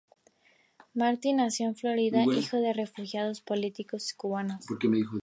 Marty 0.95 1.31
nació 1.33 1.67
en 1.67 1.75
Florida 1.75 2.23
hijo 2.25 2.57
de 2.57 2.73
refugiados 2.73 3.39
políticos 3.41 4.15
Cubanos. 4.17 4.65